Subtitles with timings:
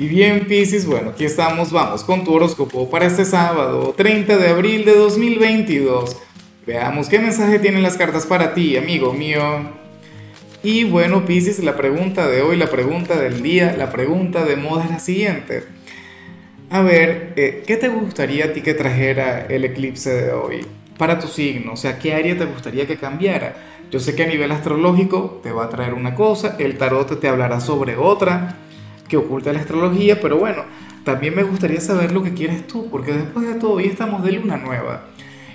[0.00, 4.48] Y bien, Piscis, bueno, aquí estamos, vamos con tu horóscopo para este sábado, 30 de
[4.48, 6.16] abril de 2022.
[6.66, 9.42] Veamos qué mensaje tienen las cartas para ti, amigo mío.
[10.62, 14.84] Y bueno, Piscis, la pregunta de hoy, la pregunta del día, la pregunta de moda
[14.84, 15.64] es la siguiente.
[16.70, 21.18] A ver, eh, ¿qué te gustaría a ti que trajera el eclipse de hoy para
[21.18, 21.74] tu signo?
[21.74, 23.54] O sea, ¿qué área te gustaría que cambiara?
[23.90, 27.28] Yo sé que a nivel astrológico te va a traer una cosa, el tarot te
[27.28, 28.56] hablará sobre otra
[29.10, 30.62] que oculta la astrología, pero bueno,
[31.04, 34.32] también me gustaría saber lo que quieres tú, porque después de todo hoy estamos de
[34.32, 35.08] luna nueva.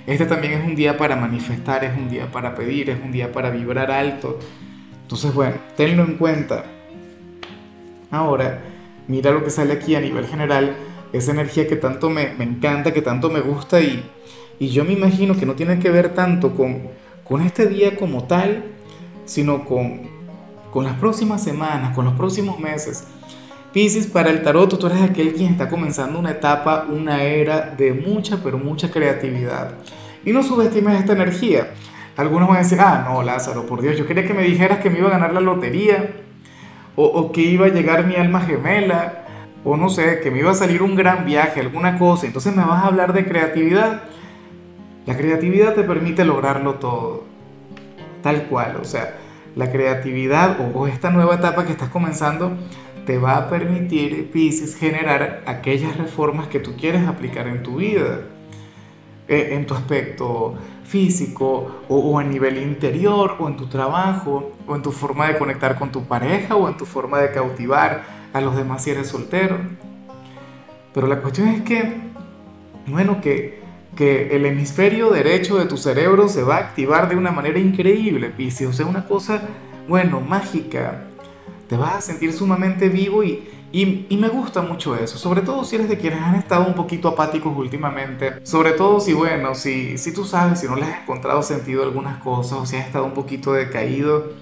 [0.06, 3.32] Este también es un día para manifestar, es un día para pedir, es un día
[3.32, 4.38] para vibrar alto.
[5.02, 6.66] Entonces, bueno, tenlo en cuenta.
[8.12, 8.62] Ahora,
[9.08, 10.76] mira lo que sale aquí a nivel general,
[11.12, 14.08] esa energía que tanto me, me encanta, que tanto me gusta y,
[14.60, 16.94] y yo me imagino que no tiene que ver tanto con
[17.28, 18.64] con este día como tal,
[19.24, 20.02] sino con,
[20.70, 23.04] con las próximas semanas, con los próximos meses.
[23.76, 27.92] Piscis, para el tarot tú eres aquel quien está comenzando una etapa, una era de
[27.92, 29.72] mucha, pero mucha creatividad.
[30.24, 31.74] Y no subestimes esta energía.
[32.16, 34.88] Algunos van a decir, ah, no, Lázaro, por Dios, yo quería que me dijeras que
[34.88, 36.08] me iba a ganar la lotería,
[36.96, 39.26] o, o que iba a llegar mi alma gemela,
[39.62, 42.24] o no sé, que me iba a salir un gran viaje, alguna cosa.
[42.26, 44.04] Entonces me vas a hablar de creatividad.
[45.04, 47.24] La creatividad te permite lograrlo todo,
[48.22, 49.16] tal cual, o sea,
[49.54, 52.52] la creatividad o, esta nueva etapa que estás comenzando
[53.06, 58.20] te va a permitir, Pisces, generar aquellas reformas que tú quieres aplicar en tu vida,
[59.28, 60.54] eh, en tu aspecto
[60.84, 65.38] físico o, o, a nivel interior o en tu trabajo o en tu forma de
[65.38, 69.08] conectar con tu pareja o en tu forma de cautivar a los demás si eres
[69.08, 69.56] soltero.
[70.92, 71.94] Pero la cuestión es que,
[72.86, 73.66] bueno, que
[73.96, 78.28] que el hemisferio derecho de tu cerebro se va a activar de una manera increíble,
[78.28, 78.68] Piscis.
[78.68, 79.40] O sea, una cosa,
[79.88, 81.04] bueno, mágica.
[81.68, 85.18] Te vas a sentir sumamente vivo y, y, me gusta mucho eso.
[85.18, 88.46] Sobre todo si eres de quienes han estado un poquito apáticos últimamente.
[88.46, 92.22] Sobre todo si, bueno, si, si tú sabes, si no les has encontrado sentido algunas
[92.22, 94.32] cosas o si has estado un poquito decaído.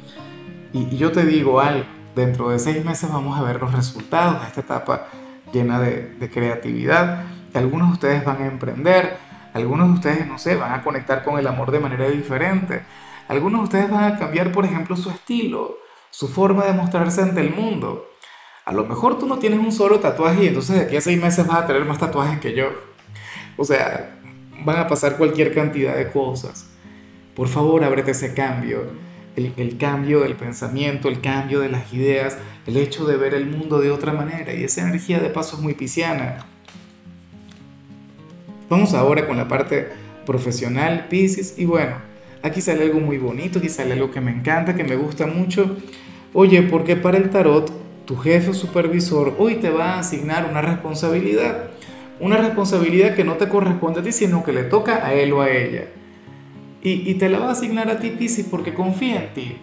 [0.73, 4.49] Y, yo te digo algo, dentro de seis meses vamos a ver los resultados de
[4.49, 5.09] esta etapa
[5.53, 7.25] llena de, de creatividad.
[7.55, 9.17] Algunos de ustedes van a emprender,
[9.55, 12.83] algunos de ustedes, no sé, van a conectar con el amor de manera diferente.
[13.29, 15.79] Algunos de ustedes van a cambiar, por ejemplo, su estilo,
[16.15, 18.09] su forma de mostrarse ante el mundo.
[18.65, 21.21] A lo mejor tú no tienes un solo tatuaje y entonces de aquí a seis
[21.21, 22.69] meses vas a tener más tatuajes que yo.
[23.57, 24.21] O sea,
[24.65, 26.71] van a pasar cualquier cantidad de cosas.
[27.35, 28.93] Por favor, ábrete ese cambio.
[29.35, 33.81] El, cambio del pensamiento, el cambio de las ideas, el hecho de ver el mundo
[33.81, 34.55] de otra manera.
[34.55, 36.47] Y esa energía de paso es muy pisciana.
[38.71, 39.89] Vamos ahora con la parte
[40.25, 41.97] profesional, Pisces, y bueno,
[42.45, 45.77] aquí sale algo muy bonito, aquí sale algo que me encanta, que me gusta mucho.
[46.37, 47.71] Oye, porque para el tarot,
[48.07, 51.71] tu jefe supervisor hoy te va a asignar una responsabilidad,
[52.19, 55.43] una responsabilidad que no te corresponde a ti, sino que le toca a él o
[55.43, 55.85] a ella.
[56.83, 59.57] Y, y te la va a asignar a ti, Pisces, porque confía en ti.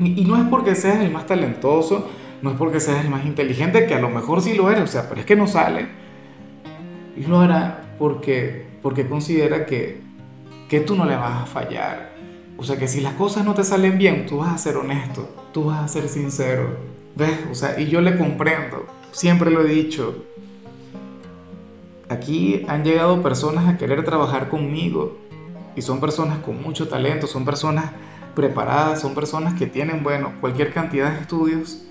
[0.00, 2.08] Y, y no es porque seas el más talentoso,
[2.40, 4.86] no es porque seas el más inteligente, que a lo mejor sí lo eres, o
[4.86, 5.86] sea, pero es que no sale.
[7.14, 10.00] Y lo hará porque, porque considera que,
[10.70, 12.07] que tú no le vas a fallar.
[12.58, 15.28] O sea, que si las cosas no te salen bien, tú vas a ser honesto,
[15.52, 16.76] tú vas a ser sincero.
[17.16, 17.38] ¿Ves?
[17.50, 20.24] O sea, y yo le comprendo, siempre lo he dicho.
[22.10, 25.16] Aquí han llegado personas a querer trabajar conmigo
[25.76, 27.92] y son personas con mucho talento, son personas
[28.34, 31.84] preparadas, son personas que tienen, bueno, cualquier cantidad de estudios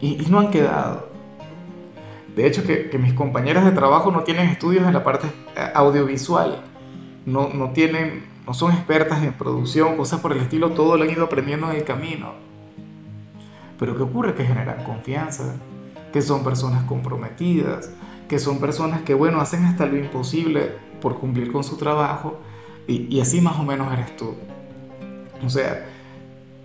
[0.00, 1.16] y, y no han quedado.
[2.36, 5.26] De hecho, que, mis compañeras de trabajo no tienen estudios en la parte
[5.56, 6.62] eh, audiovisual,
[7.24, 11.10] no, no, tienen, no son expertas en producción, cosas por el estilo, todo lo han
[11.10, 12.34] ido aprendiendo en el camino.
[13.78, 14.34] Pero ¿qué ocurre?
[14.34, 15.56] Que generan confianza,
[16.12, 17.90] que son personas comprometidas,
[18.28, 22.38] que son personas que, bueno, hacen hasta lo imposible por cumplir con su trabajo
[22.86, 24.34] y, así más o menos eres tú.
[25.44, 25.86] O sea,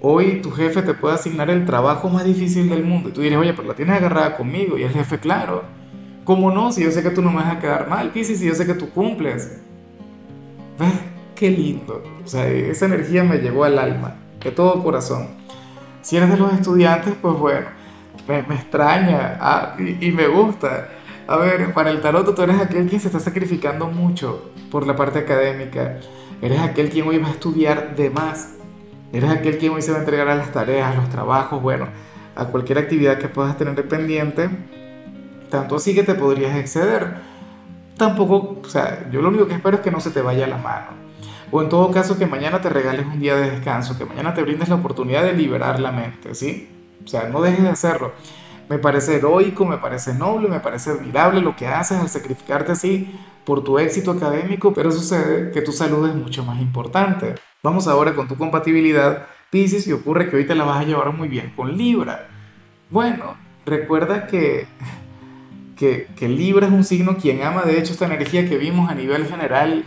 [0.03, 3.09] Hoy tu jefe te puede asignar el trabajo más difícil del mundo.
[3.09, 4.75] Y tú dices, oye, pero la tienes agarrada conmigo.
[4.75, 5.63] Y el jefe, claro.
[6.23, 6.71] ¿Cómo no?
[6.71, 8.65] Si yo sé que tú no me vas a quedar mal, Pisces, si yo sé
[8.65, 9.61] que tú cumples.
[10.79, 11.10] ¿Ves?
[11.41, 12.03] Qué lindo.
[12.23, 15.29] O sea, esa energía me llegó al alma, de todo corazón.
[16.03, 17.65] Si eres de los estudiantes, pues bueno,
[18.27, 20.89] me, extraña ah, y, y me gusta.
[21.25, 24.95] A ver, para el tarot tú eres aquel quien se está sacrificando mucho por la
[24.95, 25.97] parte académica.
[26.43, 28.57] Eres aquel quien hoy va a estudiar de más
[29.11, 31.87] Eres aquel quien hoy se va a entregar a las tareas, a los trabajos, bueno,
[32.35, 34.47] a cualquier actividad que puedas tener pendiente,
[35.49, 37.15] tanto así que te podrías exceder.
[37.97, 40.57] Tampoco, o sea, yo lo único que espero es que no se te vaya la
[40.57, 41.01] mano.
[41.51, 44.41] O en todo caso que mañana te regales un día de descanso, que mañana te
[44.41, 46.69] brindes la oportunidad de liberar la mente, ¿sí?
[47.03, 48.13] O sea, no dejes de hacerlo.
[48.69, 53.13] me parece heroico, me parece noble, me parece admirable lo que haces al sacrificarte así
[53.43, 57.35] por tu éxito académico, pero sucede que tu salud es mucho más importante.
[57.63, 61.11] Vamos ahora con tu compatibilidad, Pisces, y ocurre que hoy te la vas a llevar
[61.11, 62.29] muy bien con Libra.
[62.89, 64.67] Bueno, recuerda que,
[65.75, 68.95] que, que Libra es un signo quien ama de hecho esta energía que vimos a
[68.95, 69.83] nivel general.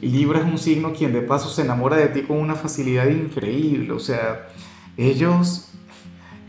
[0.00, 3.92] Libra es un signo quien de paso se enamora de ti con una facilidad increíble,
[3.92, 4.48] o sea,
[4.96, 5.68] ellos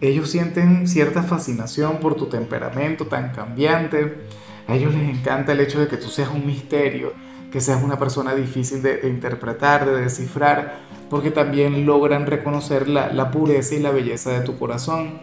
[0.01, 4.27] ellos sienten cierta fascinación por tu temperamento tan cambiante.
[4.67, 7.13] A ellos les encanta el hecho de que tú seas un misterio,
[7.51, 10.79] que seas una persona difícil de, interpretar, de descifrar,
[11.09, 15.19] porque también logran reconocer la, pureza y la belleza de tu corazón.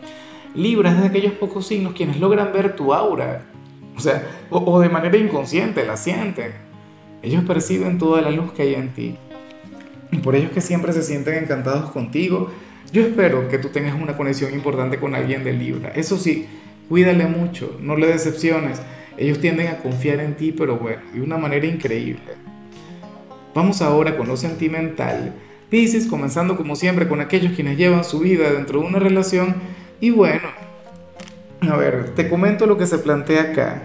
[0.55, 3.47] Libra es de aquellos pocos signos quienes logran ver tu aura,
[3.97, 6.66] o sea, o de manera inconsciente la sienten.
[7.27, 9.17] Ellos perciben toda la luz que hay en ti.
[10.13, 12.53] Y por ellos que siempre se sienten encantados contigo,
[12.93, 15.91] yo espero que tú tengas una conexión importante con alguien de Libra.
[15.91, 16.47] Eso sí,
[16.89, 18.81] cuídale mucho, no le decepciones.
[19.17, 22.35] Ellos tienden a confiar en ti, pero bueno, de una manera increíble.
[23.57, 25.35] Vamos ahora con lo sentimental.
[25.69, 29.57] Pisces, comenzando como siempre con aquellos quienes llevan su vida dentro de una relación.
[30.01, 30.47] Y bueno,
[31.61, 33.83] a ver, te comento lo que se plantea acá.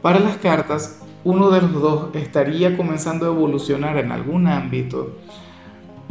[0.00, 5.16] Para las cartas, uno de los dos estaría comenzando a evolucionar en algún ámbito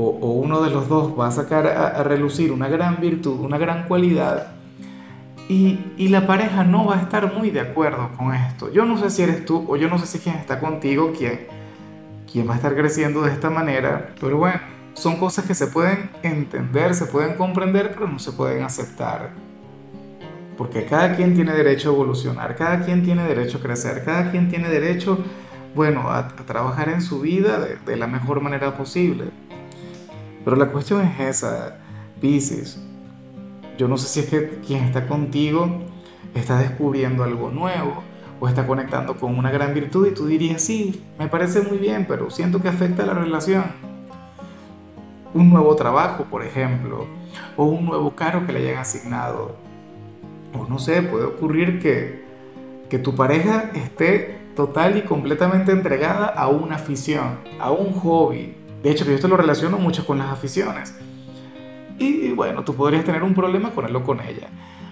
[0.01, 3.87] o, uno de los dos va a sacar a, relucir una gran virtud, una gran
[3.87, 4.53] cualidad,
[5.49, 8.71] y, la pareja no va a estar muy de acuerdo con esto.
[8.71, 11.47] Yo no sé si eres tú o yo no sé si quien está contigo, quién,
[12.31, 14.59] quién va a estar creciendo de esta manera, pero bueno,
[14.93, 19.31] son cosas que se pueden entender, se pueden comprender, pero no se pueden aceptar.
[20.59, 24.49] Porque cada quien tiene derecho a evolucionar, cada quien tiene derecho a crecer, cada quien
[24.49, 25.17] tiene derecho,
[25.73, 29.29] bueno, a, trabajar en su vida de, de la mejor manera posible.
[30.43, 31.77] Pero la cuestión es esa,
[32.19, 32.77] Pisces.
[33.77, 35.85] Yo no sé si es que quien está contigo
[36.35, 38.03] está descubriendo algo nuevo
[38.41, 42.05] o está conectando con una gran virtud y tú dirías, sí, me parece muy bien,
[42.05, 43.63] pero siento que afecta a la relación.
[45.33, 47.07] Un nuevo trabajo, por ejemplo,
[47.55, 49.68] o un nuevo carro que le hayan asignado.
[50.53, 52.23] O no sé, puede ocurrir que,
[52.89, 58.91] que tu pareja esté total y completamente entregada a una afición, a un hobby, de
[58.91, 60.95] hecho, yo esto lo relaciono mucho con las aficiones.
[61.97, 64.47] Y bueno, tú podrías tener un problema con él o con ella.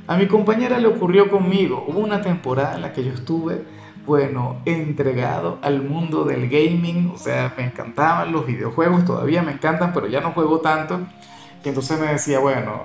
[0.08, 1.86] A mi compañera le ocurrió conmigo.
[1.88, 3.64] Hubo una temporada en la que yo estuve,
[4.06, 7.12] bueno, entregado al mundo del gaming.
[7.16, 11.00] O sea, me encantaban los videojuegos, todavía me encantan, pero ya no juego tanto.
[11.64, 12.84] Y entonces me decía, bueno,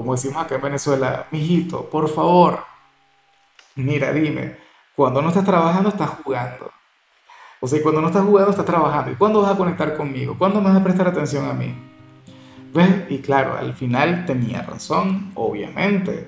[0.00, 2.60] como decimos acá en Venezuela, mijito, por favor,
[3.76, 4.56] mira, dime,
[4.96, 6.70] cuando no estás trabajando, estás jugando.
[7.60, 9.10] O sea, cuando no estás jugando, estás trabajando.
[9.12, 10.34] ¿Y cuándo vas a conectar conmigo?
[10.38, 11.74] ¿Cuándo me vas a prestar atención a mí?
[12.72, 13.10] ¿Ves?
[13.10, 16.26] Y claro, al final tenía razón, obviamente.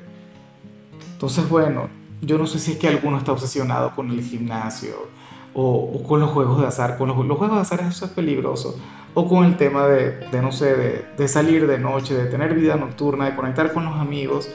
[1.13, 1.89] Entonces, bueno,
[2.21, 5.09] yo no sé si es que alguno está obsesionado con el gimnasio
[5.55, 6.99] o, con los juegos de azar.
[6.99, 8.79] Con los, juegos de azar eso es peligroso.
[9.14, 12.55] O con el tema de, de no sé, de, de, salir de noche, de tener
[12.55, 14.49] vida nocturna, de conectar con los amigos.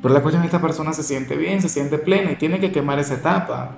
[0.00, 2.60] Pero la cuestión es que esta persona se siente bien, se siente plena y tiene
[2.60, 3.76] que quemar esa etapa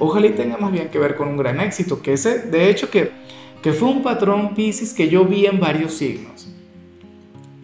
[0.00, 2.90] ojalá y tenga más bien que ver con un gran éxito, que ese, de hecho,
[2.90, 3.12] que,
[3.62, 6.48] que fue un patrón Pisces que yo vi en varios signos.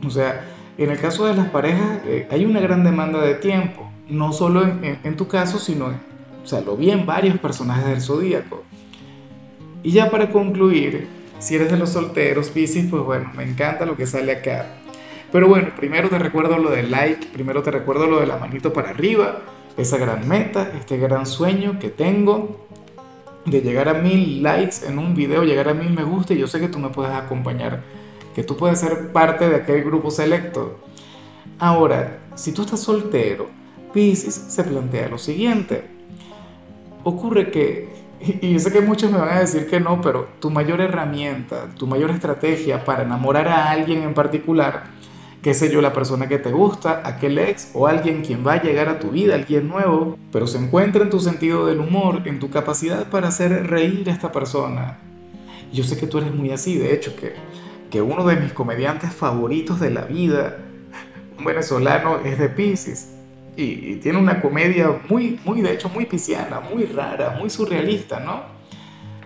[0.06, 0.44] O sea,
[0.78, 4.62] en el caso de las parejas eh, hay una gran demanda de tiempo, no solo
[4.62, 8.62] en, tu caso, sino, o sea, lo vi en varios personajes del zodíaco.
[9.82, 13.96] Y ya para concluir, si eres de los solteros, Pisces, pues bueno, me encanta lo
[13.96, 14.66] que sale acá.
[15.32, 18.72] Pero bueno, primero te recuerdo lo del like, primero te recuerdo lo de la manito
[18.72, 19.43] para arriba,
[19.76, 22.66] esa gran meta, este gran sueño que tengo
[23.44, 26.46] de llegar a mil likes en un video, llegar a mil me gusta y yo
[26.46, 27.82] sé que tú me puedes acompañar,
[28.34, 30.78] que tú puedes ser parte de aquel grupo selecto.
[31.58, 33.48] Ahora, si tú estás soltero,
[33.93, 35.84] Pisces se plantea lo siguiente.
[37.05, 37.88] Ocurre que,
[38.20, 41.67] y yo sé que muchos me van a decir que no, pero tu mayor herramienta,
[41.77, 44.85] tu mayor estrategia para enamorar a alguien en particular
[45.46, 48.63] qué sé yo, la persona que te gusta, aquel ex o alguien quien va a
[48.63, 52.41] llegar a tu vida, alguien nuevo, pero se encuentra en tu sentido del humor, en
[52.41, 54.99] tu capacidad para hacer reír a esta persona.
[55.73, 57.35] Yo sé que tú eres muy así, de hecho, que,
[57.93, 60.56] que uno de mis comediantes favoritos de la vida,
[61.39, 63.16] un venezolano, es de Pisces.
[63.56, 68.43] Y, tiene una comedia muy, muy, de hecho, muy pisciana, muy rara, muy surrealista, ¿no?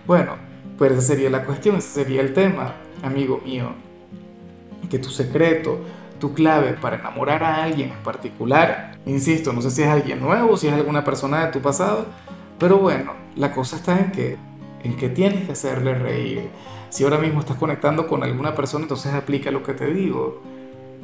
[0.07, 0.35] Bueno,
[0.77, 3.73] pues esa sería la cuestión, ese sería el tema, amigo mío.
[4.89, 5.79] Que tu secreto,
[6.19, 8.97] tu clave para enamorar a alguien en particular.
[9.05, 12.05] Insisto, no sé si es alguien nuevo, si es alguna persona de tu pasado,
[12.57, 14.37] pero bueno, la cosa está en que,
[14.83, 16.49] en que tienes que hacerle reír.
[16.89, 20.41] Si ahora mismo estás conectando con alguna persona, entonces aplica lo que te digo.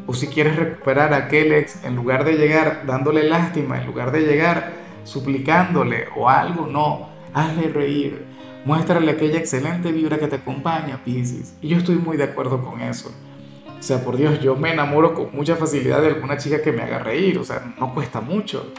[0.07, 4.11] O si quieres recuperar a aquel ex, en lugar de llegar dándole lástima, en lugar
[4.11, 4.71] de llegar
[5.03, 8.25] suplicándole o algo, no, hazle reír,
[8.65, 11.55] muéstrale aquella excelente vibra que te acompaña, Pisces.
[11.61, 13.11] Y yo estoy muy de acuerdo con eso.
[13.79, 16.81] O sea, por Dios, yo me enamoro con mucha facilidad de alguna chica que me
[16.81, 18.73] haga reír, o sea, no cuesta mucho.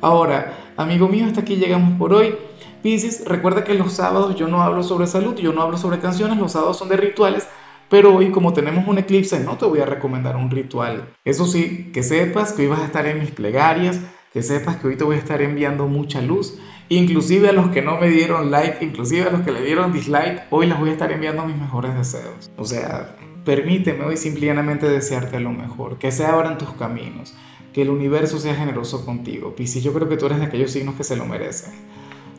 [0.00, 2.34] Ahora, amigo mío, hasta aquí llegamos por hoy.
[2.82, 6.38] Pisces, recuerda que los sábados yo no hablo sobre salud, yo no hablo sobre canciones,
[6.38, 7.48] los sábados son de rituales,
[7.94, 11.14] pero hoy como tenemos un eclipse no te voy a recomendar un ritual.
[11.24, 14.00] Eso sí, que sepas que hoy vas a estar en mis plegarias,
[14.32, 16.58] que sepas que hoy te voy a estar enviando mucha luz,
[16.88, 20.42] inclusive a los que no me dieron like, inclusive a los que le dieron dislike,
[20.50, 22.50] hoy les voy a estar enviando mis mejores deseos.
[22.56, 27.32] O sea, permíteme hoy simplemente desearte lo mejor, que se abran tus caminos,
[27.72, 29.54] que el universo sea generoso contigo.
[29.54, 31.72] Piscis, yo creo que tú eres de aquellos signos que se lo merecen.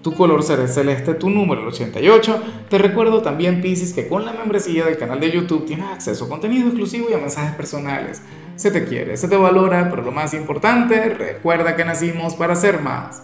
[0.05, 2.39] Tu color será celeste, tu número el 88.
[2.69, 6.29] Te recuerdo también, Piscis, que con la membresía del canal de YouTube tienes acceso a
[6.29, 8.21] contenido exclusivo y a mensajes personales.
[8.55, 12.81] Se te quiere, se te valora, pero lo más importante, recuerda que nacimos para ser
[12.81, 13.23] más.